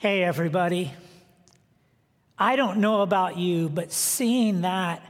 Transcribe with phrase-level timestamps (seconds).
[0.00, 0.92] Hey, everybody.
[2.38, 5.02] I don't know about you, but seeing that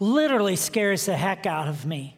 [0.00, 2.14] literally scares the heck out of me.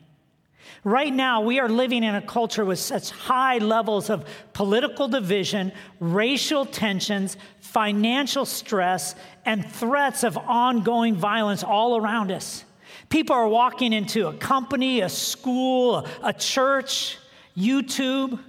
[0.82, 5.70] Right now, we are living in a culture with such high levels of political division,
[6.00, 9.14] racial tensions, financial stress,
[9.44, 12.64] and threats of ongoing violence all around us.
[13.08, 17.18] People are walking into a company, a school, a church,
[17.56, 18.40] YouTube.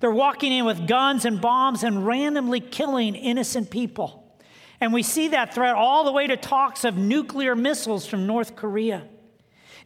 [0.00, 4.26] They're walking in with guns and bombs and randomly killing innocent people.
[4.80, 8.56] And we see that threat all the way to talks of nuclear missiles from North
[8.56, 9.06] Korea.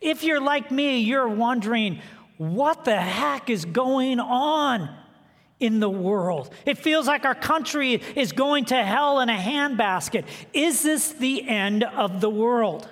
[0.00, 2.00] If you're like me, you're wondering,
[2.36, 4.94] what the heck is going on
[5.58, 6.52] in the world?
[6.64, 10.26] It feels like our country is going to hell in a handbasket.
[10.52, 12.88] Is this the end of the world?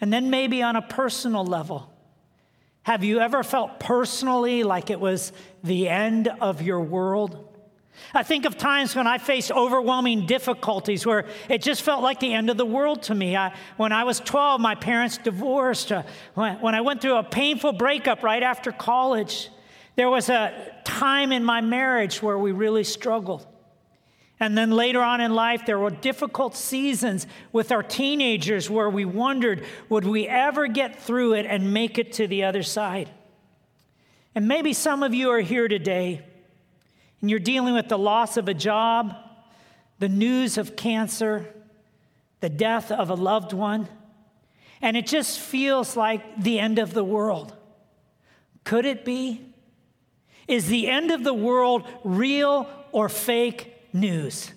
[0.00, 1.90] And then, maybe on a personal level,
[2.84, 7.48] have you ever felt personally like it was the end of your world?
[8.12, 12.34] I think of times when I faced overwhelming difficulties where it just felt like the
[12.34, 13.36] end of the world to me.
[13.36, 15.92] I, when I was 12, my parents divorced.
[15.92, 16.02] Uh,
[16.34, 19.48] when, when I went through a painful breakup right after college,
[19.96, 23.46] there was a time in my marriage where we really struggled.
[24.40, 29.04] And then later on in life, there were difficult seasons with our teenagers where we
[29.04, 33.10] wondered, would we ever get through it and make it to the other side?
[34.34, 36.22] And maybe some of you are here today
[37.20, 39.14] and you're dealing with the loss of a job,
[40.00, 41.46] the news of cancer,
[42.40, 43.88] the death of a loved one,
[44.82, 47.56] and it just feels like the end of the world.
[48.64, 49.54] Could it be?
[50.46, 54.52] Is the end of the world real or fake news.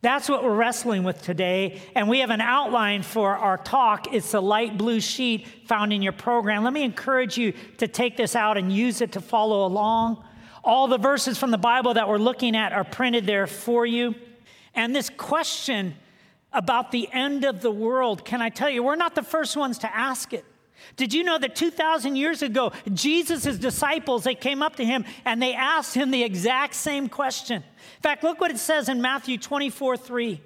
[0.00, 1.80] That's what we're wrestling with today.
[1.94, 4.12] And we have an outline for our talk.
[4.12, 6.62] It's a light blue sheet found in your program.
[6.62, 10.22] Let me encourage you to take this out and use it to follow along.
[10.62, 14.14] All the verses from the Bible that we're looking at are printed there for you.
[14.74, 15.96] And this question
[16.52, 19.78] about the end of the world, can I tell you, we're not the first ones
[19.78, 20.44] to ask it.
[20.96, 25.40] Did you know that 2,000 years ago, Jesus' disciples, they came up to him and
[25.40, 27.62] they asked him the exact same question?
[27.62, 30.32] In fact, look what it says in Matthew 24 3.
[30.32, 30.40] It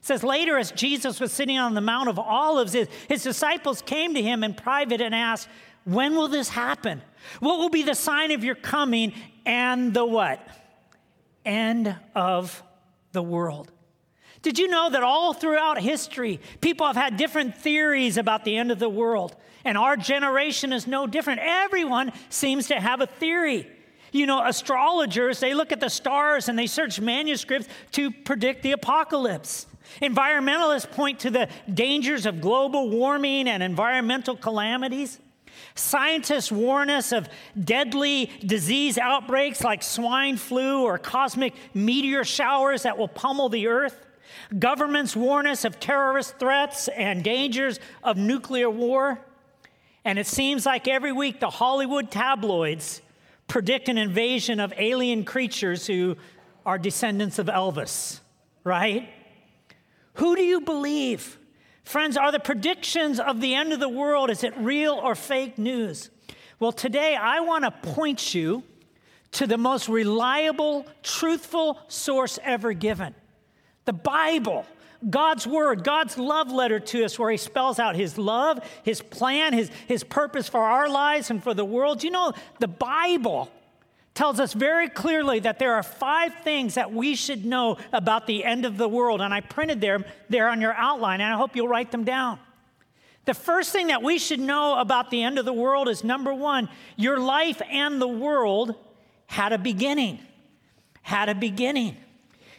[0.00, 4.14] says, Later, as Jesus was sitting on the Mount of Olives, his, his disciples came
[4.14, 5.48] to him in private and asked,
[5.84, 7.02] When will this happen?
[7.40, 9.12] What will be the sign of your coming
[9.44, 10.46] and the what?
[11.44, 12.62] End of
[13.12, 13.70] the world.
[14.42, 18.70] Did you know that all throughout history, people have had different theories about the end
[18.70, 19.34] of the world?
[19.64, 21.40] And our generation is no different.
[21.42, 23.68] Everyone seems to have a theory.
[24.12, 28.72] You know, astrologers, they look at the stars and they search manuscripts to predict the
[28.72, 29.66] apocalypse.
[30.00, 35.18] Environmentalists point to the dangers of global warming and environmental calamities.
[35.74, 37.28] Scientists warn us of
[37.58, 44.04] deadly disease outbreaks like swine flu or cosmic meteor showers that will pummel the earth.
[44.56, 49.18] Governments warn us of terrorist threats and dangers of nuclear war.
[50.04, 53.02] And it seems like every week the Hollywood tabloids
[53.46, 56.16] predict an invasion of alien creatures who
[56.64, 58.20] are descendants of Elvis,
[58.64, 59.08] right?
[60.14, 61.38] Who do you believe?
[61.84, 65.58] Friends, are the predictions of the end of the world, is it real or fake
[65.58, 66.10] news?
[66.60, 68.62] Well, today I want to point you
[69.32, 73.14] to the most reliable, truthful source ever given
[73.88, 74.66] the Bible.
[75.08, 79.54] God's word, God's love letter to us, where He spells out His love, His plan,
[79.54, 82.04] His, His purpose for our lives and for the world.
[82.04, 83.50] You know, the Bible
[84.12, 88.44] tells us very clearly that there are five things that we should know about the
[88.44, 89.22] end of the world.
[89.22, 92.38] And I printed them there on your outline, and I hope you'll write them down.
[93.24, 96.34] The first thing that we should know about the end of the world is number
[96.34, 98.74] one, your life and the world
[99.28, 100.18] had a beginning.
[101.00, 101.96] Had a beginning.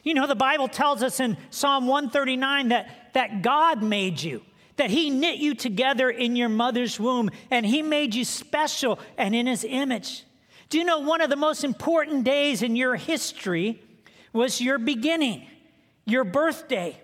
[0.03, 4.43] You know, the Bible tells us in Psalm 139 that, that God made you,
[4.77, 9.35] that He knit you together in your mother's womb, and He made you special and
[9.35, 10.23] in His image.
[10.69, 13.81] Do you know one of the most important days in your history
[14.31, 15.47] was your beginning,
[16.05, 16.99] your birthday?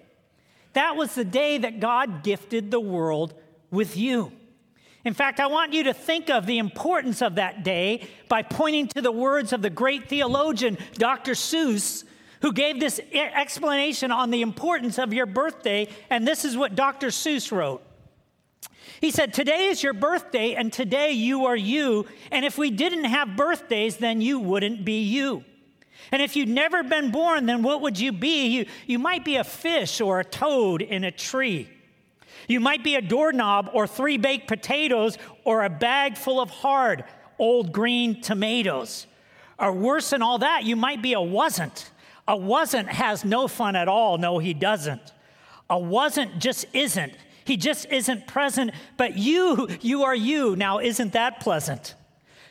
[0.74, 3.34] That was the day that God gifted the world
[3.72, 4.32] with you.
[5.04, 8.88] In fact, I want you to think of the importance of that day by pointing
[8.90, 11.34] to the words of the great theologian, Dr.
[11.34, 12.04] Seuss,
[12.46, 15.88] who gave this explanation on the importance of your birthday.
[16.12, 17.08] And this is what Dr.
[17.08, 17.82] Seuss wrote.
[19.02, 22.06] He said, Today is your birthday, and today you are you.
[22.32, 25.44] And if we didn't have birthdays, then you wouldn't be you.
[26.12, 28.46] And if you'd never been born, then what would you be?
[28.46, 31.68] You, you might be a fish or a toad in a tree.
[32.48, 37.06] You might be a doorknob or three baked potatoes or a bag full of hard,
[37.40, 39.08] old green tomatoes.
[39.58, 41.90] Or worse than all that, you might be a wasn't
[42.28, 44.18] A wasn't has no fun at all.
[44.18, 45.14] No, he doesn't.
[45.70, 47.14] A wasn't just isn't.
[47.44, 50.56] He just isn't present, but you, you are you.
[50.56, 51.94] Now, isn't that pleasant?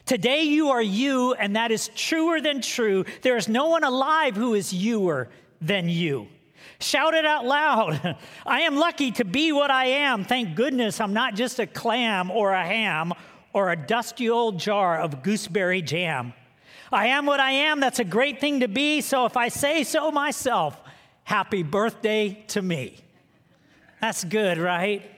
[0.06, 3.05] Today you are you, and that is truer than true.
[3.23, 5.29] There is no one alive who is youer
[5.61, 6.29] than you.
[6.79, 8.17] Shout it out loud.
[8.47, 10.25] I am lucky to be what I am.
[10.25, 13.12] Thank goodness I'm not just a clam or a ham
[13.53, 16.35] or a dusty old jar of gooseberry jam.
[16.93, 17.81] I am what I am.
[17.81, 19.01] That's a great thing to be.
[19.01, 20.81] So if I say so myself,
[21.25, 22.97] happy birthday to me.
[24.01, 25.11] That's good, right?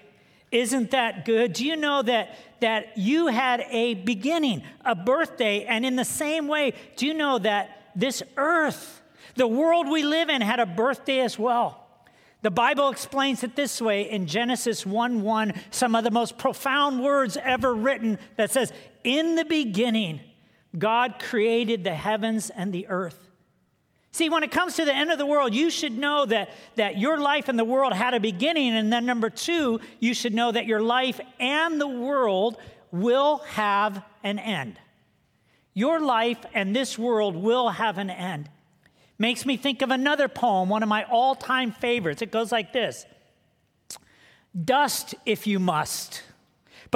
[0.53, 1.53] Isn't that good?
[1.53, 6.47] Do you know that, that you had a beginning, a birthday, and in the same
[6.47, 9.03] way, do you know that this earth,
[9.35, 11.83] the world we live in, had a birthday as well?
[12.43, 17.03] The Bible explains it this way in Genesis 1 1, some of the most profound
[17.03, 18.73] words ever written that says,
[19.03, 20.21] In the beginning,
[20.77, 23.19] God created the heavens and the earth.
[24.13, 26.97] See, when it comes to the end of the world, you should know that, that
[26.97, 28.75] your life and the world had a beginning.
[28.75, 32.57] And then, number two, you should know that your life and the world
[32.91, 34.79] will have an end.
[35.75, 38.49] Your life and this world will have an end.
[39.19, 42.23] Makes me think of another poem, one of my all time favorites.
[42.23, 43.05] It goes like this
[44.65, 46.23] Dust if you must.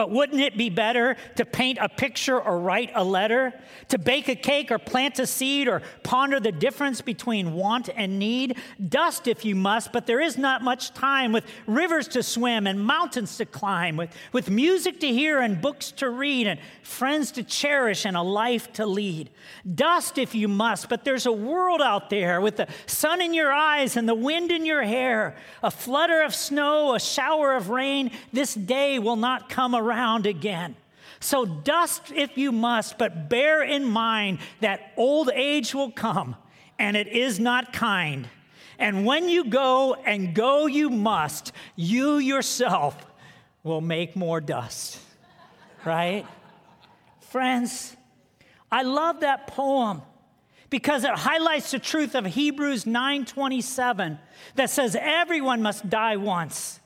[0.01, 3.53] But wouldn't it be better to paint a picture or write a letter?
[3.89, 8.19] To bake a cake or plant a seed or ponder the difference between want and
[8.19, 8.57] need?
[8.89, 12.83] Dust if you must, but there is not much time with rivers to swim and
[12.83, 17.43] mountains to climb, with, with music to hear and books to read and friends to
[17.43, 19.29] cherish and a life to lead.
[19.75, 23.53] Dust if you must, but there's a world out there with the sun in your
[23.53, 28.11] eyes and the wind in your hair, a flutter of snow, a shower of rain.
[28.33, 29.90] This day will not come around
[30.27, 30.77] again.
[31.21, 36.37] So dust if you must, but bear in mind that old age will come
[36.79, 38.29] and it is not kind.
[38.79, 42.97] And when you go, and go you must, you yourself
[43.63, 44.99] will make more dust.
[45.85, 46.27] Right?
[47.21, 47.95] Friends,
[48.73, 50.01] I love that poem
[50.71, 54.19] because it highlights the truth of Hebrews 9:27
[54.55, 56.81] that says everyone must die once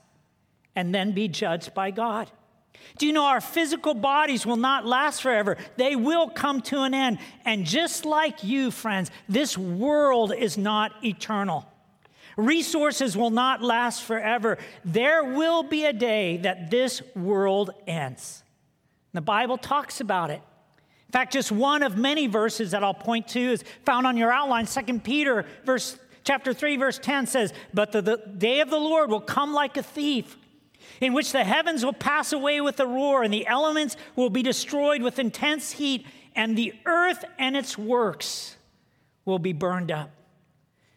[0.75, 2.29] and then be judged by God.
[2.97, 5.57] Do you know our physical bodies will not last forever?
[5.75, 7.19] They will come to an end.
[7.43, 11.65] And just like you, friends, this world is not eternal.
[12.37, 14.57] Resources will not last forever.
[14.83, 18.43] There will be a day that this world ends.
[19.13, 20.41] The Bible talks about it.
[21.07, 24.33] In fact, just one of many verses that I'll point to is found on your
[24.33, 24.65] outline.
[24.65, 29.09] 2 Peter verse chapter 3 verse 10 says, "But the, the day of the Lord
[29.09, 30.35] will come like a thief."
[31.01, 34.43] In which the heavens will pass away with a roar, and the elements will be
[34.43, 36.05] destroyed with intense heat,
[36.35, 38.57] and the earth and its works
[39.25, 40.11] will be burned up.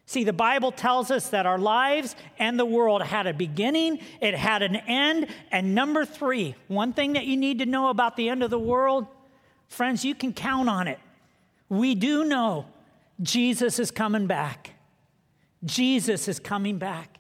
[0.08, 4.34] See, the Bible tells us that our lives and the world had a beginning, it
[4.34, 5.26] had an end.
[5.50, 8.58] And number three, one thing that you need to know about the end of the
[8.58, 9.06] world,
[9.68, 10.98] friends, you can count on it.
[11.68, 12.64] We do know
[13.20, 14.70] Jesus is coming back.
[15.62, 17.17] Jesus is coming back.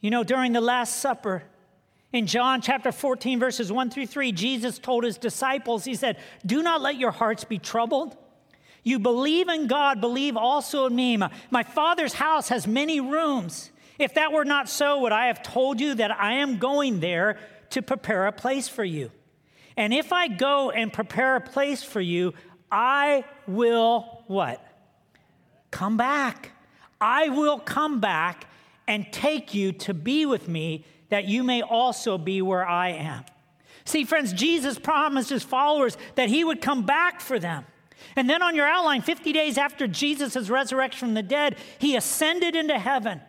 [0.00, 1.42] You know, during the Last Supper,
[2.12, 6.62] in John chapter 14, verses 1 through 3, Jesus told his disciples, He said, Do
[6.62, 8.16] not let your hearts be troubled.
[8.82, 11.18] You believe in God, believe also in me.
[11.50, 13.70] My, Father's house has many rooms.
[13.98, 17.38] If that were not so, would I have told you that I am going there
[17.70, 19.10] to prepare a place for you?
[19.76, 22.32] And if I go and prepare a place for you,
[22.72, 24.64] I will what?
[25.70, 26.50] Come back.
[27.00, 28.46] I will come back
[28.90, 33.24] and take you to be with me, that you may also be where I am.
[33.84, 37.64] See, friends, Jesus promised his followers that he would come back for them.
[38.16, 42.56] And then on your outline, 50 days after Jesus' resurrection from the dead, he ascended
[42.56, 43.20] into heaven.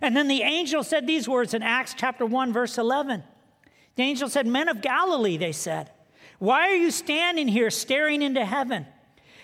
[0.00, 3.24] And then the angel said these words in Acts chapter 1, verse 11.
[3.96, 5.90] The angel said, Men of Galilee, they said,
[6.38, 8.86] why are you standing here staring into heaven?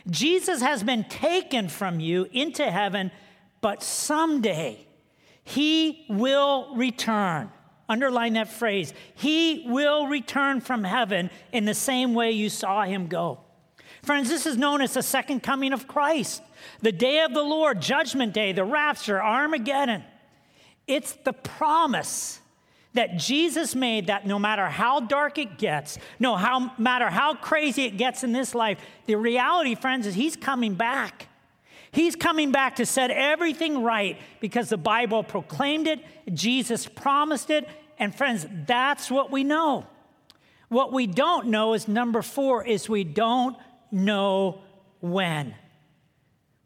[0.08, 3.10] Jesus has been taken from you into heaven,
[3.60, 4.86] but someday
[5.44, 7.50] he will return.
[7.88, 8.94] Underline that phrase.
[9.14, 13.40] He will return from heaven in the same way you saw him go.
[14.02, 16.42] Friends, this is known as the second coming of Christ,
[16.80, 20.02] the day of the Lord, Judgment Day, the rapture, Armageddon.
[20.86, 22.40] It's the promise
[22.94, 27.84] that Jesus made that no matter how dark it gets, no how, matter how crazy
[27.84, 31.28] it gets in this life, the reality, friends, is He's coming back.
[31.94, 36.00] He's coming back to set everything right because the Bible proclaimed it,
[36.34, 37.68] Jesus promised it,
[38.00, 39.86] and friends, that's what we know.
[40.68, 43.56] What we don't know is number four is we don't
[43.92, 44.60] know
[44.98, 45.54] when.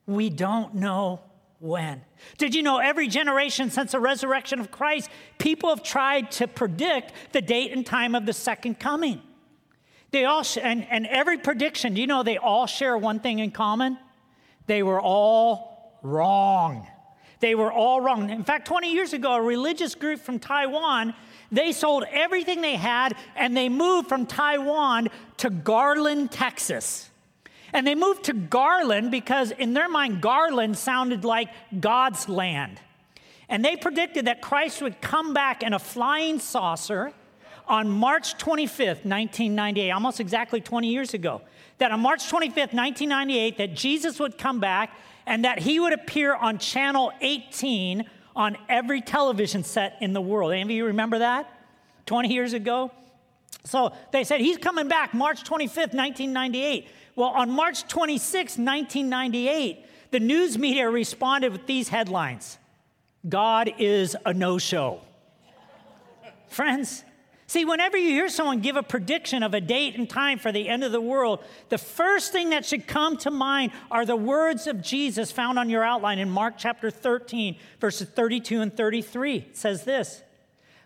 [0.07, 1.21] We don't know
[1.59, 2.01] when.
[2.39, 7.13] Did you know every generation since the resurrection of Christ, people have tried to predict
[7.33, 9.21] the date and time of the second coming?
[10.11, 13.41] They all, sh- and, and every prediction, do you know they all share one thing
[13.41, 13.99] in common?
[14.69, 16.87] They were all wrong.
[17.41, 18.31] They were all wrong.
[18.31, 21.15] In fact, 20 years ago, a religious group from Taiwan,
[21.51, 25.09] they sold everything they had and they moved from Taiwan
[25.39, 27.11] to Garland, Texas.
[27.73, 31.49] And they moved to Garland because, in their mind, Garland sounded like
[31.81, 32.81] God's land.
[33.49, 37.13] And they predicted that Christ would come back in a flying saucer
[37.69, 41.43] on March 25th, 1998, almost exactly 20 years ago.
[41.79, 44.97] That on March 25th, 1998, that Jesus would come back
[45.27, 50.53] and that he would appear on channel 18 on every television set in the world.
[50.53, 51.53] Any of you remember that?
[52.07, 52.91] 20 years ago?
[53.65, 56.89] So they said, He's coming back March 25th, 1998.
[57.17, 62.59] Well, on March 26, 1998, the news media responded with these headlines
[63.29, 65.01] God is a no show.
[66.49, 67.05] Friends,
[67.49, 70.69] see, whenever you hear someone give a prediction of a date and time for the
[70.69, 74.69] end of the world, the first thing that should come to mind are the words
[74.69, 79.37] of Jesus found on your outline in Mark chapter 13, verses 32 and 33.
[79.39, 80.23] It says this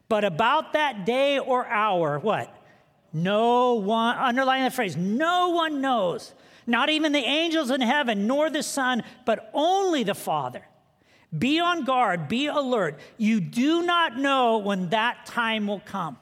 [0.09, 2.57] But about that day or hour, what?
[3.13, 6.33] No one, underline that phrase, no one knows,
[6.67, 10.63] not even the angels in heaven, nor the Son, but only the Father.
[11.37, 12.99] Be on guard, be alert.
[13.17, 16.19] You do not know when that time will come.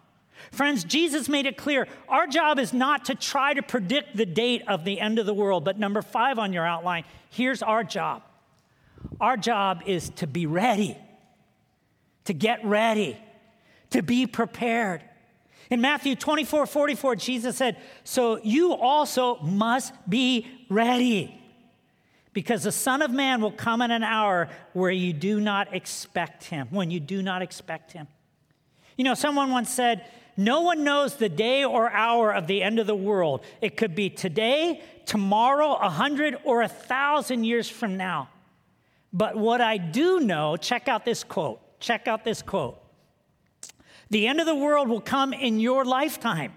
[0.50, 4.62] Friends, Jesus made it clear our job is not to try to predict the date
[4.66, 5.64] of the end of the world.
[5.64, 8.22] But number five on your outline, here's our job
[9.20, 10.96] our job is to be ready,
[12.24, 13.16] to get ready,
[13.90, 15.02] to be prepared.
[15.70, 21.40] In Matthew 24 44, Jesus said, So you also must be ready,
[22.32, 26.44] because the Son of Man will come in an hour where you do not expect
[26.44, 28.08] him, when you do not expect him.
[28.96, 30.04] You know, someone once said,
[30.40, 33.44] No one knows the day or hour of the end of the world.
[33.60, 38.30] It could be today, tomorrow, a hundred, or a thousand years from now.
[39.12, 41.60] But what I do know, check out this quote.
[41.78, 42.82] Check out this quote.
[44.08, 46.54] The end of the world will come in your lifetime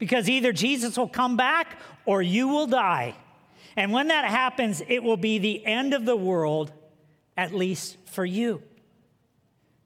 [0.00, 3.14] because either Jesus will come back or you will die.
[3.76, 6.72] And when that happens, it will be the end of the world,
[7.36, 8.60] at least for you.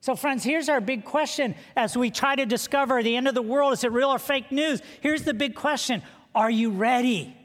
[0.07, 3.43] So, friends, here's our big question as we try to discover the end of the
[3.43, 4.81] world is it real or fake news?
[5.01, 6.01] Here's the big question
[6.33, 7.37] Are you ready?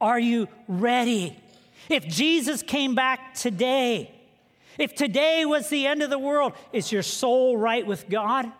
[0.00, 1.38] Are you ready?
[1.88, 4.12] If Jesus came back today,
[4.78, 8.50] if today was the end of the world, is your soul right with God?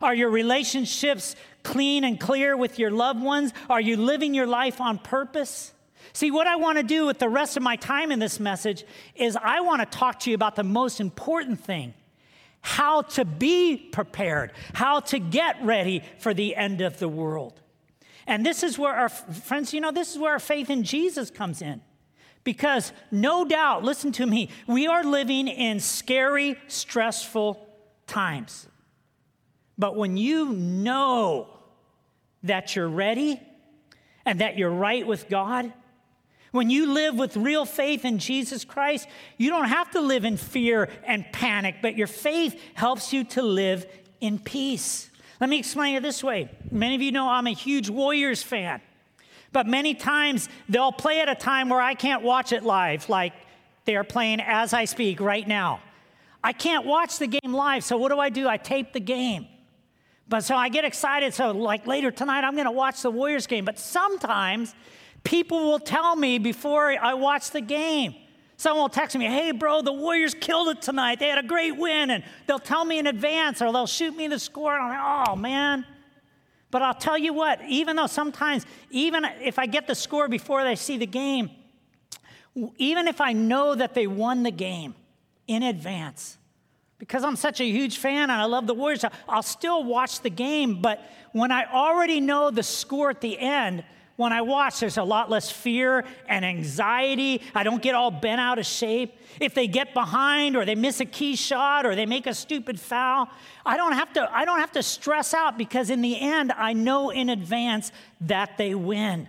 [0.00, 1.34] Are your relationships
[1.64, 3.52] clean and clear with your loved ones?
[3.68, 5.72] Are you living your life on purpose?
[6.12, 8.84] See, what I want to do with the rest of my time in this message
[9.16, 11.92] is I want to talk to you about the most important thing
[12.64, 17.60] how to be prepared, how to get ready for the end of the world.
[18.26, 21.30] And this is where our friends, you know, this is where our faith in Jesus
[21.30, 21.82] comes in.
[22.42, 27.68] Because no doubt, listen to me, we are living in scary, stressful
[28.06, 28.66] times.
[29.76, 31.48] But when you know
[32.44, 33.42] that you're ready
[34.24, 35.70] and that you're right with God,
[36.54, 39.08] when you live with real faith in Jesus Christ,
[39.38, 43.42] you don't have to live in fear and panic, but your faith helps you to
[43.42, 43.84] live
[44.20, 45.10] in peace.
[45.40, 46.48] Let me explain it this way.
[46.70, 48.80] Many of you know I'm a huge Warriors fan.
[49.50, 53.32] But many times they'll play at a time where I can't watch it live, like
[53.84, 55.80] they are playing as I speak right now.
[56.44, 58.46] I can't watch the game live, so what do I do?
[58.46, 59.48] I tape the game.
[60.28, 61.34] But so I get excited.
[61.34, 63.64] So, like later tonight, I'm to watch the Warriors game.
[63.64, 64.72] But sometimes
[65.24, 68.14] people will tell me before I watch the game.
[68.56, 71.18] Someone will text me, hey, bro, the Warriors killed it tonight.
[71.18, 72.10] They had a great win.
[72.10, 74.74] And they'll tell me in advance or they'll shoot me the score.
[74.74, 75.84] And I'm like, oh, man.
[76.70, 80.64] But I'll tell you what, even though sometimes, even if I get the score before
[80.64, 81.50] they see the game,
[82.78, 84.94] even if I know that they won the game
[85.46, 86.38] in advance,
[86.98, 90.30] because I'm such a huge fan and I love the Warriors, I'll still watch the
[90.30, 90.80] game.
[90.80, 91.00] But
[91.32, 93.84] when I already know the score at the end,
[94.16, 97.42] when I watch, there's a lot less fear and anxiety.
[97.52, 99.18] I don't get all bent out of shape.
[99.40, 102.78] If they get behind or they miss a key shot or they make a stupid
[102.78, 103.28] foul,
[103.66, 106.74] I don't have to, I don't have to stress out because in the end, I
[106.74, 107.90] know in advance
[108.20, 109.28] that they win.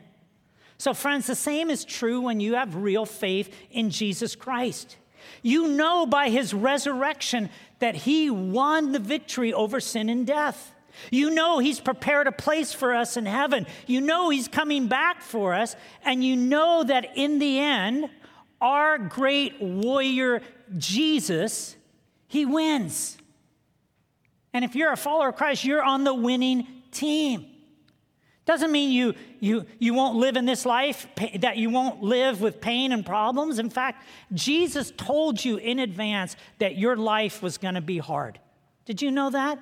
[0.78, 4.98] So, friends, the same is true when you have real faith in Jesus Christ.
[5.42, 7.50] You know by his resurrection
[7.80, 10.75] that he won the victory over sin and death.
[11.12, 13.68] You know He's prepared a place for us in heaven.
[13.88, 15.76] You know He's coming back for us.
[16.04, 18.10] And you know that in the end,
[18.62, 20.42] our great warrior
[20.78, 21.76] Jesus,
[22.28, 23.18] he wins.
[24.54, 27.46] And if you're a follower of Christ, you're on the winning team.
[28.46, 31.08] Doesn't mean you, you, you won't live in this life,
[31.40, 33.58] that you won't live with pain and problems.
[33.58, 38.40] In fact, Jesus told you in advance that your life was going to be hard.
[38.86, 39.60] Did you know that?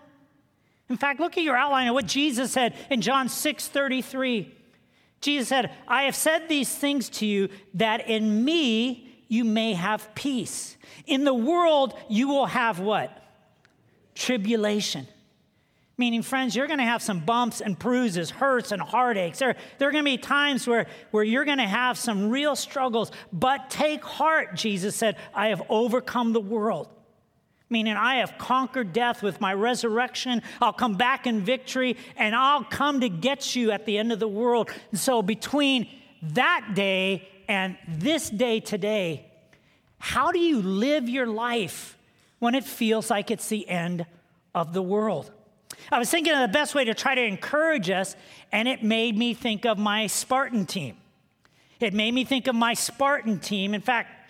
[0.90, 4.54] In fact, look at your outline of what Jesus said in John 6 33.
[5.22, 10.14] Jesus said, I have said these things to you that in me you may have
[10.16, 10.78] peace.
[11.08, 13.24] In the world you will have what?
[14.16, 15.08] Tribulation.
[15.98, 19.40] Meaning, friends, you're going to have some bumps and bruises, hurts and heartaches.
[19.40, 22.56] There, there are going to be times where, where you're going to have some real
[22.56, 23.12] struggles.
[23.32, 26.90] But take heart, Jesus said, I have overcome the world.
[27.74, 30.44] Meaning, I have conquered death with my resurrection.
[30.62, 34.20] I'll come back in victory and I'll come to get you at the end of
[34.20, 34.70] the world.
[34.92, 35.90] And so, between
[36.22, 39.26] that day and this day today,
[39.98, 41.98] how do you live your life
[42.38, 44.06] when it feels like it's the end
[44.54, 45.32] of the world?
[45.92, 48.16] I was thinking of the best way to try to encourage us,
[48.52, 50.98] and it made me think of my Spartan team.
[51.80, 53.74] It made me think of my Spartan team.
[53.74, 54.23] In fact,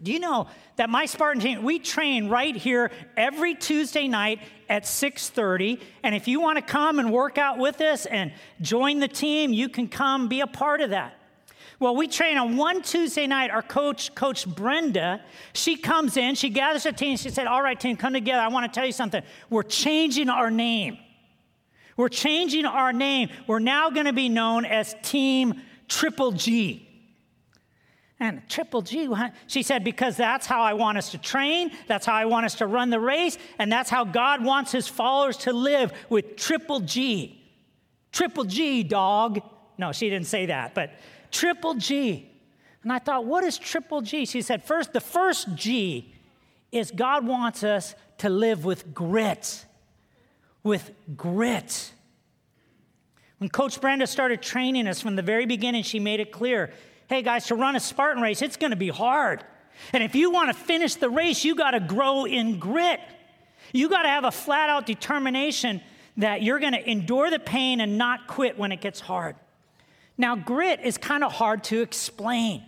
[0.00, 4.84] do you know that my Spartan team, we train right here every Tuesday night at
[4.84, 9.08] 6:30, and if you want to come and work out with us and join the
[9.08, 11.18] team, you can come be a part of that.
[11.78, 13.50] Well, we train on one Tuesday night.
[13.50, 15.20] Our coach, Coach Brenda,
[15.52, 18.40] she comes in, she gathers a team, she said, All right, team, come together.
[18.40, 19.22] I want to tell you something.
[19.50, 20.96] We're changing our name.
[21.96, 23.30] We're changing our name.
[23.46, 26.88] We're now going to be known as Team Triple G.
[28.22, 29.08] And Triple G,
[29.48, 32.54] she said, because that's how I want us to train, that's how I want us
[32.56, 36.78] to run the race, and that's how God wants his followers to live with Triple
[36.78, 37.42] G.
[38.12, 39.40] Triple G, dog.
[39.76, 40.92] No, she didn't say that, but
[41.32, 42.30] triple G.
[42.84, 44.24] And I thought, what is triple G?
[44.24, 46.14] She said, first, the first G
[46.70, 49.66] is God wants us to live with grit.
[50.62, 51.92] With grit.
[53.38, 56.72] When Coach Brenda started training us from the very beginning, she made it clear
[57.12, 59.44] hey guys, to run a Spartan race, it's to be hard.
[59.92, 63.00] And if you want to finish the race, you got to grow in grit.
[63.70, 65.82] You got to have a flat out determination
[66.16, 69.36] that you're to endure the pain and not quit when it gets hard.
[70.16, 72.62] Now, grit is kind of hard to explain.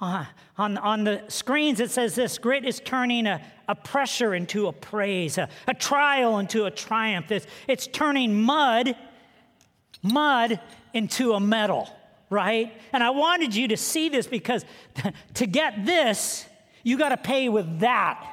[0.00, 0.24] Uh,
[0.58, 4.72] on, on the screens, it says this grit is turning a, a pressure into a
[4.72, 7.30] praise, a, a trial into a triumph.
[7.30, 8.96] It's, it's turning mud,
[10.02, 10.58] mud
[10.92, 11.88] into a medal,
[12.32, 12.72] right?
[12.92, 14.64] And I wanted you to see this because
[15.34, 16.46] to get this,
[16.82, 18.28] you got to pay with that.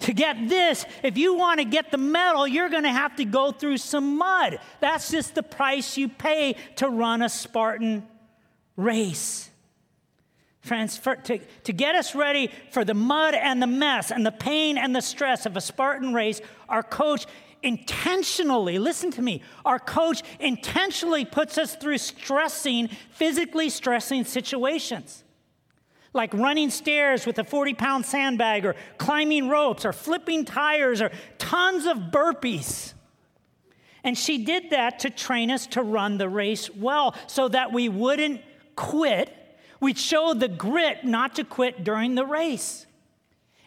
[0.00, 3.24] To get this, if you want to get the medal, you're going to have to
[3.24, 4.58] go through some mud.
[4.80, 8.04] That's just the price you pay to run a Spartan
[8.76, 9.48] race.
[10.62, 14.32] Friends, for, to, to get us ready for the mud and the mess and the
[14.32, 17.26] pain and the stress of a Spartan race, our coach
[17.62, 25.24] intentionally, listen to me, our coach intentionally puts us through stressing, physically stressing situations
[26.14, 31.10] like running stairs with a 40 pound sandbag, or climbing ropes, or flipping tires, or
[31.38, 32.94] tons of burpees.
[34.04, 37.88] And she did that to train us to run the race well so that we
[37.88, 38.40] wouldn't
[38.74, 39.34] quit.
[39.80, 42.86] We'd show the grit not to quit during the race.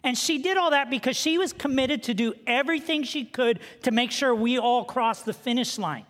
[0.05, 3.89] And she did all that because she was committed to do everything she could to
[3.89, 6.05] make sure we all cross the finish line.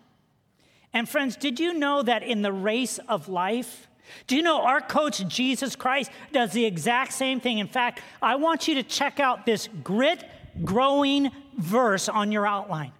[0.91, 3.87] And friends, did you know that in the race of life,
[4.27, 7.59] do you know our coach, Jesus Christ, does the exact same thing?
[7.59, 10.25] In fact, I want you to check out this grit
[10.65, 12.91] growing verse on your outline.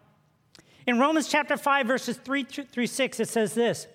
[0.87, 3.87] In Romans chapter 5, verses 3 through 6, it says this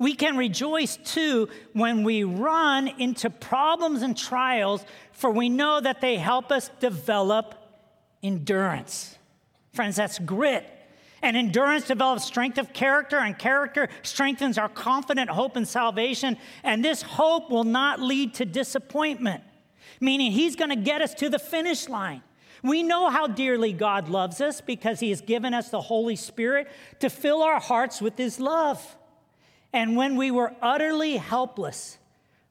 [0.00, 4.82] We can rejoice too when we run into problems and trials,
[5.12, 7.54] for we know that they help us develop
[8.22, 9.18] endurance.
[9.74, 10.66] Friends, that's grit.
[11.20, 16.38] And endurance develops strength of character, and character strengthens our confident hope in salvation.
[16.64, 19.44] And this hope will not lead to disappointment,
[20.00, 22.22] meaning He's going to get us to the finish line.
[22.62, 26.68] We know how dearly God loves us because He has given us the Holy Spirit
[27.00, 28.96] to fill our hearts with His love.
[29.72, 31.98] And when we were utterly helpless,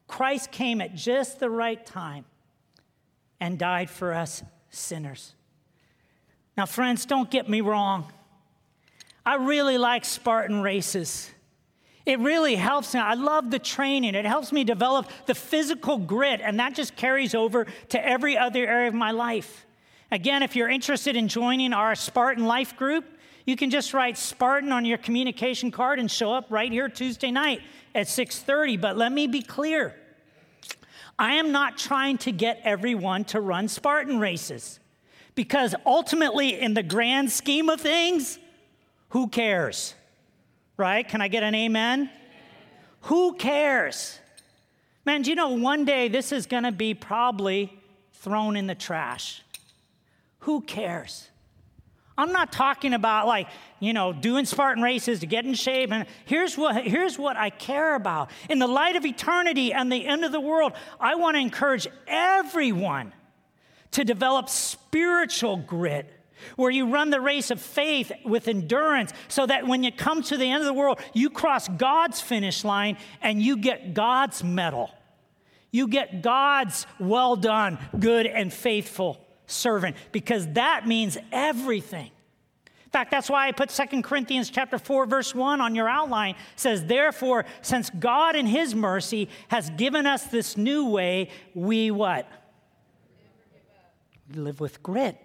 [0.08, 2.24] Christ came at just the right time
[3.40, 5.34] and died for us sinners.
[6.56, 8.12] Now, friends, don't get me wrong.
[9.24, 11.30] I really like Spartan races.
[12.06, 13.00] It really helps me.
[13.00, 14.14] I love the training.
[14.14, 18.66] It helps me develop the physical grit, and that just carries over to every other
[18.66, 19.66] area of my life.
[20.10, 23.04] Again, if you're interested in joining our Spartan Life group,
[23.50, 27.32] you can just write Spartan on your communication card and show up right here Tuesday
[27.32, 27.60] night
[27.96, 28.76] at 6:30.
[28.76, 29.96] But let me be clear.
[31.18, 34.78] I am not trying to get everyone to run Spartan races
[35.34, 38.38] because ultimately, in the grand scheme of things,
[39.08, 39.94] who cares?
[40.76, 41.06] Right?
[41.06, 42.02] Can I get an amen?
[42.02, 42.10] amen.
[43.02, 44.20] Who cares?
[45.04, 47.76] Man, do you know one day this is going to be probably
[48.12, 49.42] thrown in the trash?
[50.40, 51.29] Who cares?
[52.20, 55.90] I'm not talking about like, you know, doing Spartan races to get in shape.
[55.90, 58.30] And here's what, here's what I care about.
[58.50, 61.86] In the light of eternity and the end of the world, I want to encourage
[62.06, 63.14] everyone
[63.92, 66.12] to develop spiritual grit
[66.56, 70.36] where you run the race of faith with endurance so that when you come to
[70.36, 74.90] the end of the world, you cross God's finish line and you get God's medal.
[75.70, 82.10] You get God's well done, good and faithful servant because that means everything.
[82.84, 86.34] In fact, that's why I put 2 Corinthians chapter 4 verse 1 on your outline.
[86.34, 91.90] It says, "Therefore, since God in his mercy has given us this new way, we
[91.92, 92.28] what?
[94.28, 95.18] We live with grit.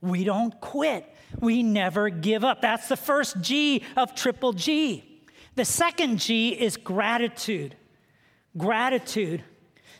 [0.00, 1.12] We don't quit.
[1.40, 2.60] We never give up.
[2.60, 5.22] That's the first G of triple G.
[5.54, 7.76] The second G is gratitude.
[8.56, 9.44] Gratitude.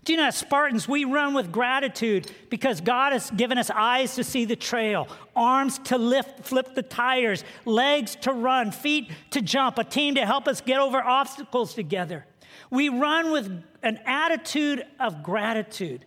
[0.05, 4.17] Do you know, as Spartans, we run with gratitude because God has given us eyes
[4.17, 9.41] to see the trail, arms to lift, flip the tires, legs to run, feet to
[9.41, 12.27] jump, a team to help us get over obstacles together.
[12.71, 16.05] We run with an attitude of gratitude.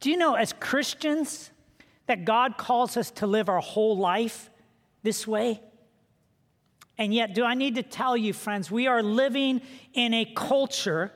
[0.00, 1.50] Do you know, as Christians,
[2.06, 4.50] that God calls us to live our whole life
[5.02, 5.62] this way?
[6.98, 9.60] And yet, do I need to tell you, friends, we are living
[9.94, 11.12] in a culture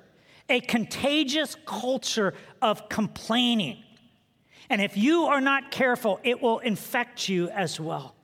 [0.51, 3.83] a contagious culture of complaining.
[4.69, 8.15] And if you are not careful, it will infect you as well.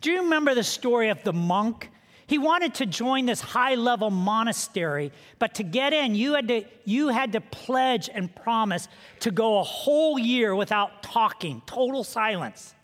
[0.00, 1.90] Do you remember the story of the monk?
[2.26, 6.64] He wanted to join this high level monastery, but to get in, you had to,
[6.84, 8.86] you had to pledge and promise
[9.20, 12.74] to go a whole year without talking, total silence.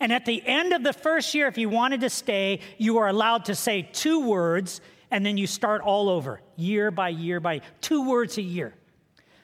[0.00, 3.08] And at the end of the first year, if you wanted to stay, you were
[3.08, 7.60] allowed to say two words and then you start all over, year by year by
[7.80, 8.74] two words a year.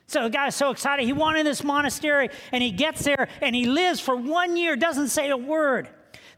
[0.06, 1.06] So the guy's so excited.
[1.06, 5.08] He wanted this monastery, and he gets there and he lives for one year, doesn't
[5.08, 5.88] say a word.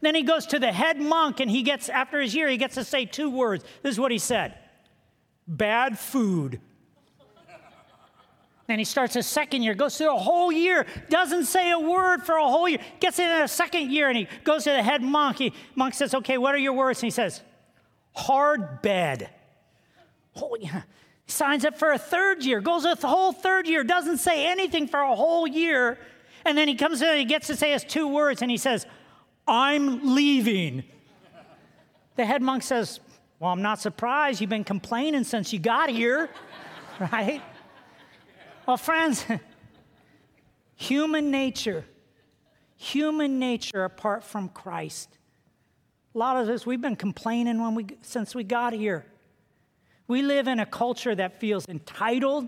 [0.01, 2.75] Then he goes to the head monk, and he gets, after his year, he gets
[2.75, 3.63] to say two words.
[3.81, 4.55] This is what he said
[5.47, 6.61] bad food.
[8.67, 12.23] Then he starts his second year, goes through a whole year, doesn't say a word
[12.23, 15.01] for a whole year, gets in a second year, and he goes to the head
[15.01, 15.37] monk.
[15.37, 16.99] He, monk says, Okay, what are your words?
[16.99, 17.41] And he says,
[18.17, 19.29] hard bed.
[20.35, 20.81] Oh, yeah.
[21.27, 24.99] Signs up for a third year, goes a whole third year, doesn't say anything for
[24.99, 25.99] a whole year.
[26.45, 28.57] And then he comes in and he gets to say his two words and he
[28.57, 28.85] says,
[29.47, 30.83] I'm leaving.
[32.15, 32.99] The head monk says,
[33.39, 34.41] Well, I'm not surprised.
[34.41, 36.29] You've been complaining since you got here,
[36.99, 37.41] right?
[38.65, 39.25] Well, friends,
[40.75, 41.85] human nature,
[42.77, 45.17] human nature apart from Christ
[46.17, 49.05] a lot of us, we've been complaining when we, since we got here.
[50.07, 52.47] We live in a culture that feels entitled.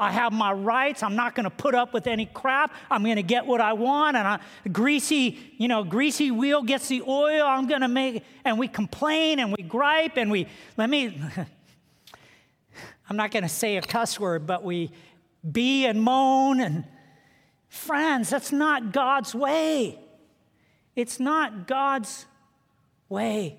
[0.00, 1.04] I have my rights.
[1.04, 2.74] I'm not going to put up with any crap.
[2.90, 4.16] I'm going to get what I want.
[4.16, 7.46] And a greasy, you know, greasy wheel gets the oil.
[7.46, 11.22] I'm going to make, and we complain and we gripe and we, let me,
[13.08, 14.90] I'm not going to say a cuss word, but we
[15.48, 16.58] be and moan.
[16.58, 16.84] And
[17.68, 20.00] friends, that's not God's way.
[20.96, 22.26] It's not God's
[23.12, 23.58] way.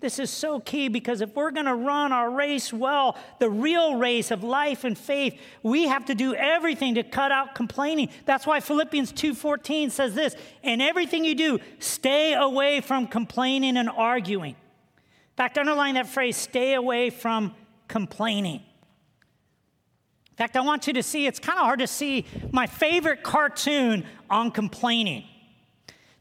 [0.00, 3.96] This is so key because if we're going to run our race well, the real
[3.96, 8.10] race of life and faith, we have to do everything to cut out complaining.
[8.26, 13.88] That's why Philippians 2:14 says this, "In everything you do, stay away from complaining and
[13.88, 17.54] arguing." In fact, underline that phrase, stay away from
[17.88, 18.60] complaining.
[20.32, 23.22] In fact, I want you to see, it's kind of hard to see my favorite
[23.22, 25.24] cartoon on complaining.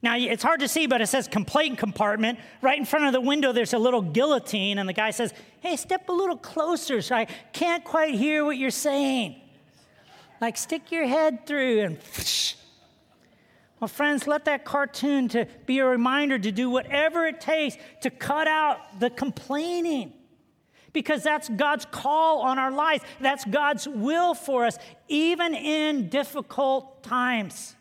[0.03, 2.37] Now, it's hard to see, but it says complaint compartment.
[2.61, 5.77] Right in front of the window, there's a little guillotine, and the guy says, Hey,
[5.77, 9.37] step a little closer so I can't quite hear what you're saying.
[10.41, 11.97] Like, stick your head through and.
[13.79, 18.09] Well, friends, let that cartoon to be a reminder to do whatever it takes to
[18.09, 20.13] cut out the complaining.
[20.93, 23.03] Because that's God's call on our lives.
[23.19, 24.77] That's God's will for us,
[25.09, 27.75] even in difficult times.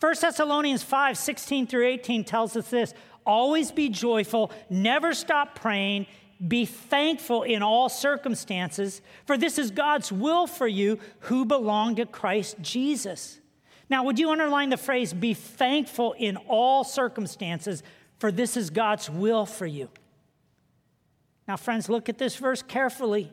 [0.00, 2.94] 1 Thessalonians 5 16 through 18 tells us this
[3.26, 6.06] always be joyful, never stop praying,
[6.46, 12.06] be thankful in all circumstances, for this is God's will for you who belong to
[12.06, 13.38] Christ Jesus.
[13.90, 17.82] Now, would you underline the phrase, be thankful in all circumstances,
[18.18, 19.90] for this is God's will for you?
[21.46, 23.32] Now, friends, look at this verse carefully.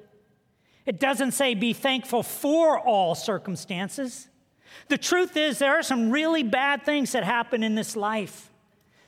[0.86, 4.28] It doesn't say be thankful for all circumstances.
[4.88, 8.50] The truth is, there are some really bad things that happen in this life.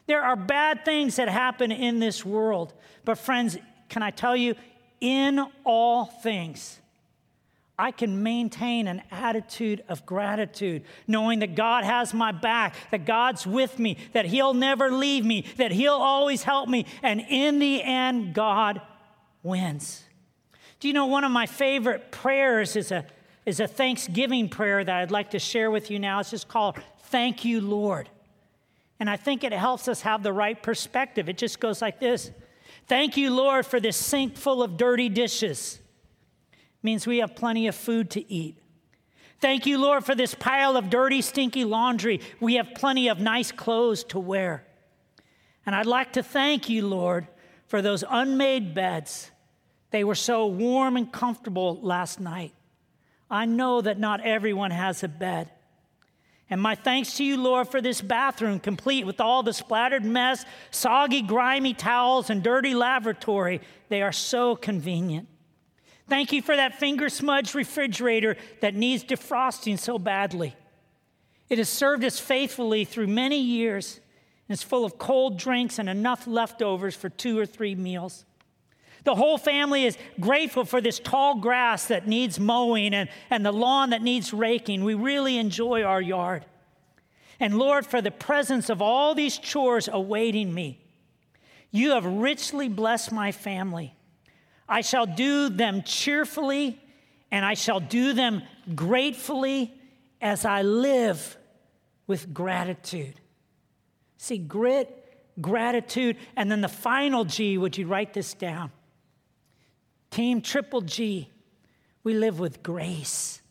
[0.08, 2.74] There are bad things that happen in this world.
[3.06, 3.58] But, friends,
[3.89, 4.56] can I tell you,
[5.00, 6.80] in all things,
[7.78, 13.48] I can maintain an attitude of gratitude, knowing that God has my back, that God's
[13.48, 17.82] with me, that He'll never leave me, that He'll always help me, and in the
[17.82, 18.82] end, God
[19.43, 20.04] wins.
[20.82, 23.06] Do you know one of my favorite prayers is a,
[23.50, 26.20] is a thanksgiving prayer that I'd like to share with you now?
[26.20, 28.08] It's just called Thank You, Lord.
[29.00, 31.28] And I think it helps us have the right perspective.
[31.28, 32.30] It just goes like this
[32.86, 35.80] Thank you, Lord, for this sink full of dirty dishes
[36.84, 38.62] means we have plenty of food to eat.
[39.42, 42.22] Thank you, Lord, for this pile of dirty, stinky laundry.
[42.40, 44.64] We have plenty of nice clothes to wear.
[45.66, 47.28] And I'd like to thank you, Lord,
[47.66, 49.32] for those unmade beds.
[49.90, 52.54] They were so warm and comfortable last night.
[53.30, 55.50] I know that not everyone has a bed.
[56.50, 60.46] And my thanks to you, Lord, for this bathroom, complete with all the splattered mess,
[60.72, 63.62] soggy, grimy towels, and dirty lavatory.
[63.89, 65.28] They are so convenient.
[66.08, 70.56] Thank you for that finger smudged refrigerator that needs defrosting so badly.
[71.50, 74.00] It has served us faithfully through many years
[74.48, 78.26] and is full of cold drinks and enough leftovers for two or three meals.
[79.04, 83.52] The whole family is grateful for this tall grass that needs mowing and, and the
[83.52, 84.84] lawn that needs raking.
[84.84, 86.46] We really enjoy our yard.
[87.40, 90.84] And Lord, for the presence of all these chores awaiting me,
[91.72, 93.96] you have richly blessed my family.
[94.68, 96.80] I shall do them cheerfully,
[97.32, 98.44] and I shall do them
[98.76, 99.74] gratefully
[100.22, 101.38] as I live
[102.08, 103.20] with gratitude.
[104.18, 104.96] See, grit,
[105.40, 108.72] gratitude, and then the final G, would you write this down?
[110.12, 111.30] Team Triple G,
[112.04, 113.41] we live with grace.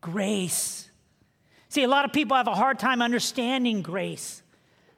[0.00, 0.90] Grace.
[1.68, 4.42] See, a lot of people have a hard time understanding grace.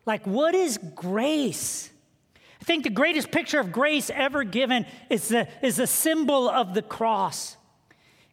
[0.07, 1.90] Like, what is grace?
[2.61, 6.75] I think the greatest picture of grace ever given is the, is the symbol of
[6.75, 7.57] the cross.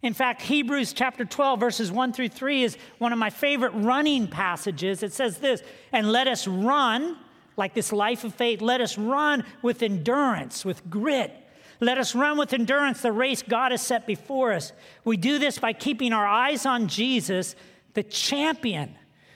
[0.01, 4.27] In fact, Hebrews chapter 12, verses 1 through 3 is one of my favorite running
[4.27, 5.03] passages.
[5.03, 7.17] It says this, and let us run,
[7.57, 11.35] like this life of faith, let us run with endurance, with grit.
[11.79, 14.73] Let us run with endurance the race God has set before us.
[15.05, 17.55] We do this by keeping our eyes on Jesus,
[17.93, 18.95] the champion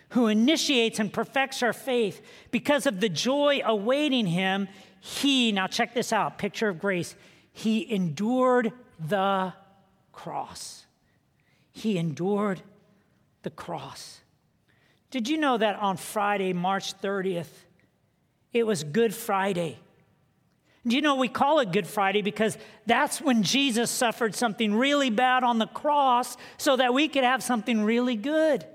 [0.10, 2.22] who initiates and perfects our faith.
[2.52, 4.68] Because of the joy awaiting him,
[5.00, 7.16] he, now check this out picture of grace,
[7.52, 9.54] he endured the
[10.12, 10.86] cross.
[11.72, 12.62] He endured
[13.42, 14.20] the cross.
[15.12, 17.48] Did you know that on Friday, March 30th,
[18.52, 19.80] it was Good Friday?
[20.86, 25.10] Do you know we call it Good Friday because that's when Jesus suffered something really
[25.10, 28.66] bad on the cross so that we could have something really good.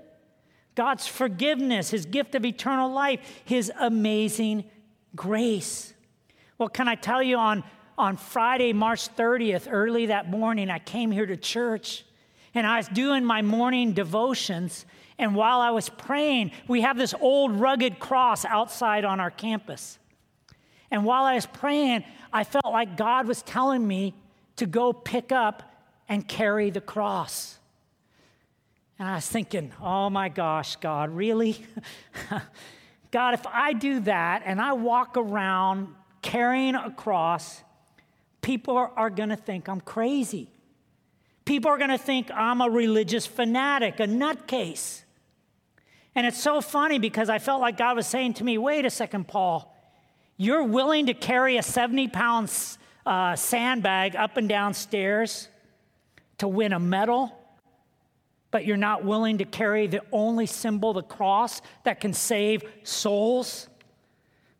[0.73, 4.63] God's forgiveness, His gift of eternal life, His amazing
[5.15, 5.93] grace.
[6.57, 7.63] Well, can I tell you on,
[7.97, 12.05] on Friday, March 30th, early that morning, I came here to church
[12.55, 14.85] and I was doing my morning devotions.
[15.19, 19.99] And while I was praying, we have this old rugged cross outside on our campus.
[20.91, 24.13] And while I was praying, I felt like God was telling me
[24.55, 25.63] to go pick up
[26.07, 27.57] and carry the cross.
[28.97, 31.65] And I was thinking, oh my gosh, God, really?
[33.11, 37.63] God, if I do that and I walk around carrying a cross,
[38.41, 40.49] people are going to think I'm crazy.
[41.45, 45.03] People are going to think I'm a religious fanatic, a nutcase.
[46.13, 48.89] And it's so funny because I felt like God was saying to me, wait a
[48.89, 49.75] second, Paul,
[50.39, 52.51] you're willing to carry a 70 pound
[53.05, 55.47] uh, sandbag up and down stairs
[56.39, 57.35] to win a medal?
[58.51, 63.67] but you're not willing to carry the only symbol, the cross, that can save souls?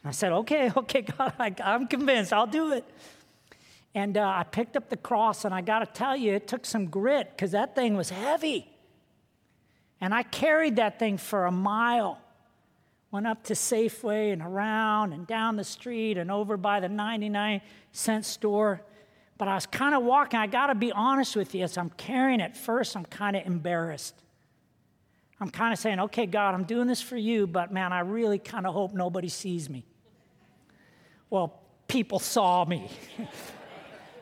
[0.03, 2.85] And I said, okay, okay, God, I, am convinced, I'll do it.
[3.95, 6.65] And uh, I picked up the cross, and I got to tell you, it took
[6.65, 8.69] some grit because that thing was heavy.
[9.99, 12.19] And I carried that thing for a mile.
[13.11, 17.61] Went up to Safeway and around and down the street and over by the 99
[17.91, 18.81] cent store.
[19.37, 20.39] But I was kind of walking.
[20.39, 21.63] I got to be honest with you.
[21.63, 24.15] As I'm carrying it first, I'm kind of embarrassed.
[25.39, 28.39] I'm kind of saying, okay, God, I'm doing this for you, but man, I really
[28.39, 29.85] kind of hope nobody sees me.
[31.29, 32.89] Well, people saw me.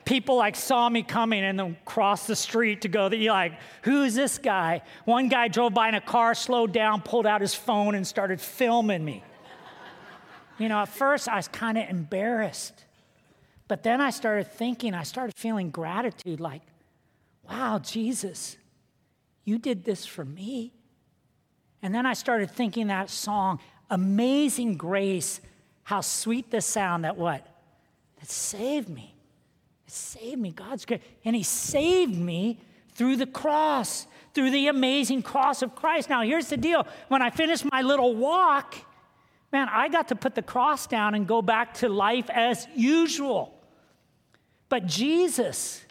[0.08, 4.16] people like saw me coming and then crossed the street to go, you're like, who's
[4.16, 4.82] this guy?
[5.04, 8.40] One guy drove by in a car, slowed down, pulled out his phone, and started
[8.40, 9.22] filming me.
[10.58, 12.86] you know, at first I was kind of embarrassed.
[13.68, 16.62] But then I started thinking, I started feeling gratitude like,
[17.44, 18.56] wow, Jesus,
[19.44, 20.72] you did this for me.
[21.82, 25.42] And then I started thinking that song, Amazing Grace,
[25.84, 27.46] how sweet the sound that what?
[28.20, 29.17] That saved me.
[29.88, 30.52] Saved me.
[30.52, 31.02] God's great.
[31.26, 32.60] And He saved me
[32.94, 36.10] through the cross, through the amazing cross of Christ.
[36.10, 38.76] Now, here's the deal when I finished my little walk,
[39.52, 43.54] man, I got to put the cross down and go back to life as usual.
[44.70, 45.84] But Jesus,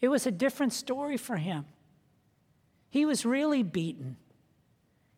[0.00, 1.64] it was a different story for him.
[2.90, 4.16] He was really beaten,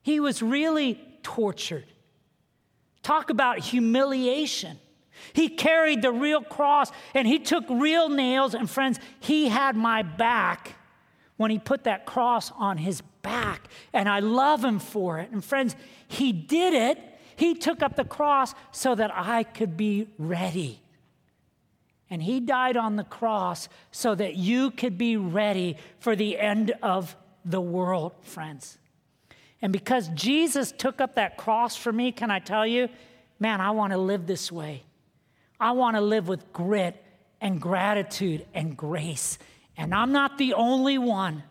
[0.02, 1.86] he was really tortured.
[3.02, 4.78] Talk about humiliation.
[5.32, 8.54] He carried the real cross and he took real nails.
[8.54, 10.76] And friends, he had my back
[11.36, 13.68] when he put that cross on his back.
[13.92, 15.30] And I love him for it.
[15.30, 15.76] And friends,
[16.08, 16.98] he did it.
[17.36, 20.80] He took up the cross so that I could be ready.
[22.10, 26.72] And he died on the cross so that you could be ready for the end
[26.82, 28.78] of the world, friends.
[29.62, 32.88] And because Jesus took up that cross for me, can I tell you,
[33.38, 34.82] man, I want to live this way.
[35.62, 37.00] I want to live with grit
[37.40, 39.38] and gratitude and grace.
[39.76, 41.44] And I'm not the only one.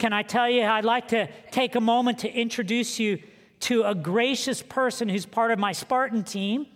[0.00, 3.20] Can I tell you, I'd like to take a moment to introduce you
[3.60, 6.66] to a gracious person who's part of my Spartan team.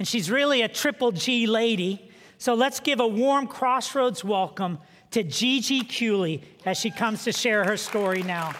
[0.00, 2.10] And she's really a triple G lady.
[2.38, 4.80] So let's give a warm crossroads welcome
[5.12, 8.54] to Gigi Cooley as she comes to share her story now.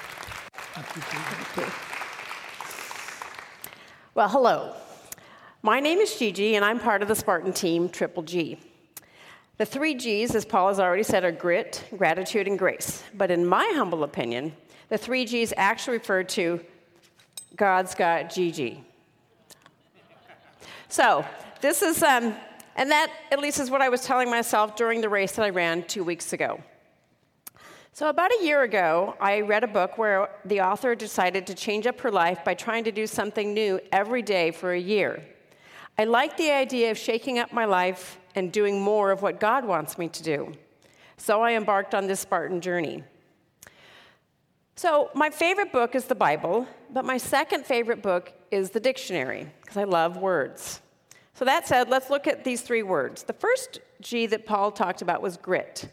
[4.14, 4.76] Well, hello.
[5.66, 8.56] My name is Gigi, and I'm part of the Spartan team, Triple G.
[9.56, 13.02] The three G's, as Paul has already said, are grit, gratitude, and grace.
[13.14, 14.52] But in my humble opinion,
[14.90, 16.60] the three G's actually refer to
[17.56, 18.84] God's got Gigi.
[20.88, 21.24] So,
[21.60, 22.36] this is, um,
[22.76, 25.50] and that at least is what I was telling myself during the race that I
[25.50, 26.62] ran two weeks ago.
[27.92, 31.88] So, about a year ago, I read a book where the author decided to change
[31.88, 35.24] up her life by trying to do something new every day for a year.
[35.98, 39.64] I like the idea of shaking up my life and doing more of what God
[39.64, 40.52] wants me to do.
[41.16, 43.02] So I embarked on this Spartan journey.
[44.78, 49.50] So, my favorite book is the Bible, but my second favorite book is the dictionary,
[49.62, 50.82] because I love words.
[51.32, 53.22] So, that said, let's look at these three words.
[53.22, 55.88] The first G that Paul talked about was grit,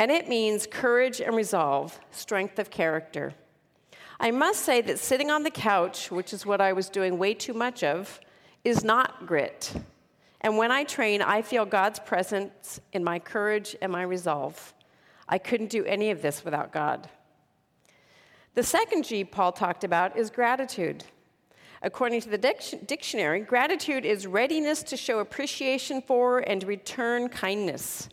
[0.00, 3.32] and it means courage and resolve, strength of character.
[4.18, 7.32] I must say that sitting on the couch, which is what I was doing way
[7.32, 8.18] too much of,
[8.66, 9.72] is not grit.
[10.40, 14.74] And when I train, I feel God's presence in my courage and my resolve.
[15.28, 17.08] I couldn't do any of this without God.
[18.54, 21.04] The second G Paul talked about is gratitude.
[21.80, 28.08] According to the dictionary, gratitude is readiness to show appreciation for and return kindness.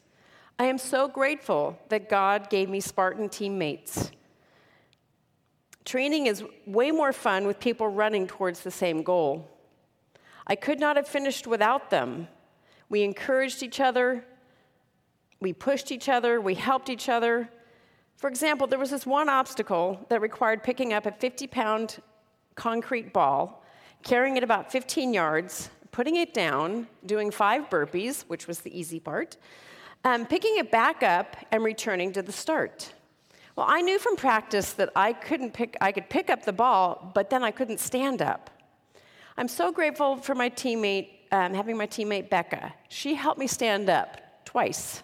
[0.60, 4.12] I am so grateful that God gave me Spartan teammates.
[5.84, 9.50] Training is way more fun with people running towards the same goal.
[10.45, 12.27] I could not have finished without them.
[12.89, 14.25] We encouraged each other,
[15.39, 17.49] we pushed each other, we helped each other.
[18.17, 22.01] For example, there was this one obstacle that required picking up a 50 pound
[22.56, 23.63] concrete ball,
[24.03, 28.99] carrying it about 15 yards, putting it down, doing five burpees, which was the easy
[28.99, 29.38] part,
[30.03, 32.93] um, picking it back up, and returning to the start.
[33.56, 37.12] Well, I knew from practice that I couldn't pick, I could pick up the ball,
[37.13, 38.49] but then I couldn't stand up.
[39.36, 42.74] I'm so grateful for my teammate, um, having my teammate Becca.
[42.89, 45.02] She helped me stand up twice.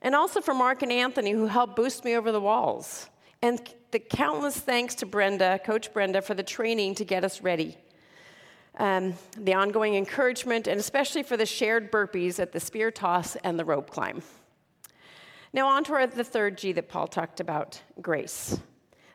[0.00, 3.08] And also for Mark and Anthony, who helped boost me over the walls.
[3.40, 7.76] And the countless thanks to Brenda, Coach Brenda, for the training to get us ready.
[8.78, 13.58] Um, the ongoing encouragement, and especially for the shared burpees at the spear toss and
[13.58, 14.22] the rope climb.
[15.52, 18.58] Now, on to the third G that Paul talked about grace.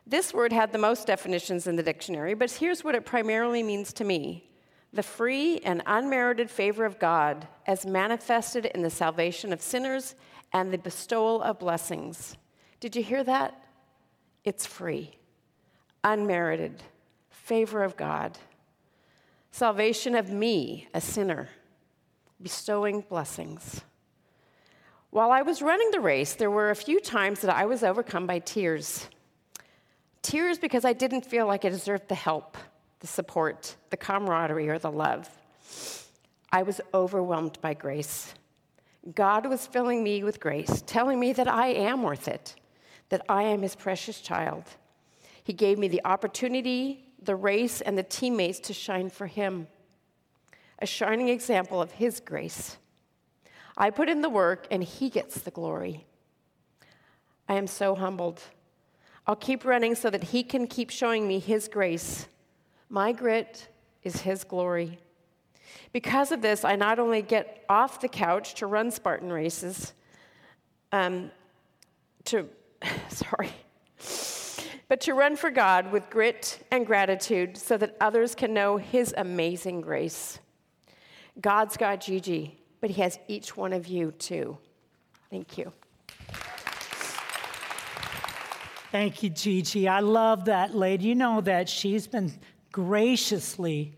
[0.08, 3.92] This word had the most definitions in the dictionary, but here's what it primarily means
[3.94, 4.44] to me
[4.90, 10.14] the free and unmerited favor of God as manifested in the salvation of sinners
[10.50, 12.38] and the bestowal of blessings.
[12.80, 13.62] Did you hear that?
[14.44, 15.10] It's free,
[16.02, 16.82] unmerited,
[17.28, 18.38] favor of God,
[19.50, 21.50] salvation of me, a sinner,
[22.40, 23.82] bestowing blessings.
[25.10, 28.26] While I was running the race, there were a few times that I was overcome
[28.26, 29.06] by tears.
[30.28, 32.58] Tears because I didn't feel like I deserved the help,
[33.00, 35.26] the support, the camaraderie, or the love.
[36.52, 38.34] I was overwhelmed by grace.
[39.14, 42.54] God was filling me with grace, telling me that I am worth it,
[43.08, 44.64] that I am his precious child.
[45.42, 49.66] He gave me the opportunity, the race, and the teammates to shine for him,
[50.78, 52.76] a shining example of his grace.
[53.78, 56.04] I put in the work, and he gets the glory.
[57.48, 58.42] I am so humbled.
[59.28, 62.26] I'll keep running so that He can keep showing me His grace.
[62.88, 63.68] My grit
[64.02, 64.98] is His glory.
[65.92, 69.92] Because of this, I not only get off the couch to run Spartan races,
[70.92, 71.30] um,
[72.24, 72.48] to,
[73.08, 73.50] sorry,
[74.88, 79.12] but to run for God with grit and gratitude so that others can know His
[79.14, 80.38] amazing grace.
[81.38, 84.56] God's got Gigi, but He has each one of you too.
[85.30, 85.70] Thank you.
[88.98, 89.86] Thank you, Gigi.
[89.86, 91.06] I love that lady.
[91.06, 92.32] You know that she's been
[92.72, 93.96] graciously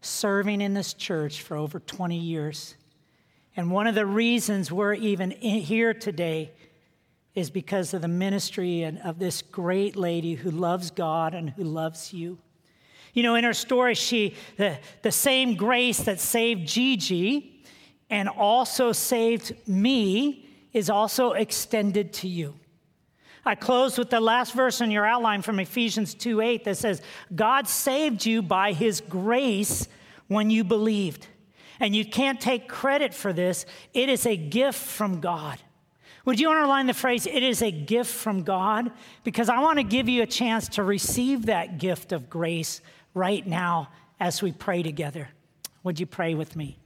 [0.00, 2.76] serving in this church for over 20 years.
[3.56, 6.52] And one of the reasons we're even here today
[7.34, 12.12] is because of the ministry of this great lady who loves God and who loves
[12.12, 12.38] you.
[13.14, 17.64] You know, in her story, she, the, the same grace that saved Gigi
[18.08, 22.54] and also saved me is also extended to you.
[23.44, 27.02] I close with the last verse in your outline from Ephesians 2 8 that says,
[27.34, 29.88] God saved you by his grace
[30.26, 31.26] when you believed.
[31.80, 33.64] And you can't take credit for this,
[33.94, 35.58] it is a gift from God.
[36.24, 38.90] Would you underline the phrase, it is a gift from God?
[39.24, 42.82] Because I want to give you a chance to receive that gift of grace
[43.14, 43.88] right now
[44.20, 45.28] as we pray together.
[45.84, 46.76] Would you pray with me?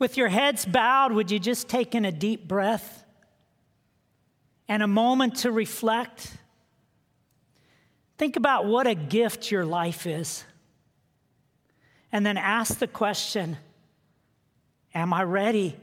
[0.00, 3.03] With your heads bowed, would you just take in a deep breath
[4.68, 6.36] and a moment to reflect?
[8.16, 10.44] Think about what a gift your life is.
[12.12, 13.56] And then ask the question
[14.94, 15.76] Am I ready?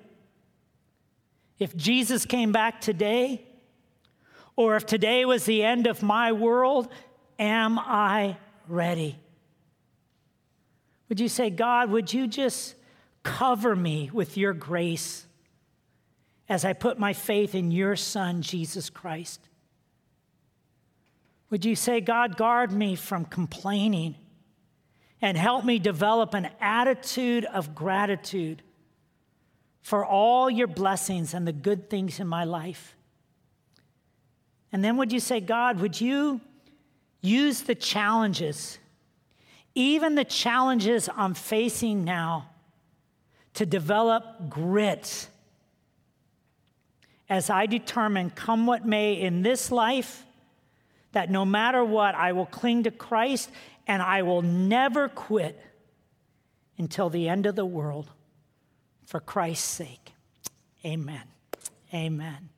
[1.60, 3.46] If Jesus came back today,
[4.56, 6.88] or if today was the end of my world,
[7.38, 9.20] am I ready?
[11.10, 12.76] Would you say, God, would you just
[13.22, 15.26] cover me with your grace
[16.52, 19.40] as I put my faith in your Son, Jesus Christ?
[21.50, 24.16] Would you say, God, guard me from complaining
[25.22, 28.64] and help me develop an attitude of gratitude
[29.82, 32.98] for all your blessings and the good things in my life?
[34.74, 36.42] And then would you say, God, would you
[37.22, 38.78] use the challenges,
[39.74, 42.50] even the challenges I'm facing now,
[43.54, 45.30] to develop grit
[47.32, 50.26] as I determine, come what may in this life,
[51.14, 53.50] that no matter what, I will cling to Christ
[53.88, 55.58] and I will never quit
[56.78, 58.12] until the end of the world
[59.06, 60.12] for Christ's sake.
[60.86, 61.24] Amen.
[61.94, 62.51] Amen.